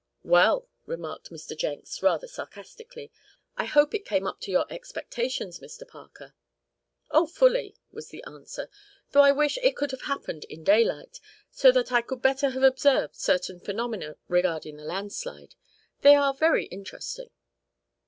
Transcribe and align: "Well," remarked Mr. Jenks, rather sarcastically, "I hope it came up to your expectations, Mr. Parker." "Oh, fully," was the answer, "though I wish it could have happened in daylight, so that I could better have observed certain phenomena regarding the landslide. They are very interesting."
"Well," 0.23 0.67
remarked 0.87 1.29
Mr. 1.29 1.55
Jenks, 1.55 2.01
rather 2.01 2.27
sarcastically, 2.27 3.11
"I 3.55 3.65
hope 3.65 3.93
it 3.93 4.03
came 4.03 4.25
up 4.25 4.41
to 4.41 4.51
your 4.51 4.65
expectations, 4.73 5.59
Mr. 5.59 5.87
Parker." 5.87 6.33
"Oh, 7.11 7.27
fully," 7.27 7.75
was 7.91 8.07
the 8.09 8.23
answer, 8.23 8.67
"though 9.11 9.21
I 9.21 9.31
wish 9.31 9.59
it 9.61 9.75
could 9.75 9.91
have 9.91 10.01
happened 10.05 10.43
in 10.45 10.63
daylight, 10.63 11.19
so 11.51 11.71
that 11.73 11.91
I 11.91 12.01
could 12.01 12.23
better 12.23 12.49
have 12.49 12.63
observed 12.63 13.15
certain 13.15 13.59
phenomena 13.59 14.17
regarding 14.27 14.77
the 14.77 14.85
landslide. 14.85 15.53
They 16.01 16.15
are 16.15 16.33
very 16.33 16.65
interesting." 16.65 17.29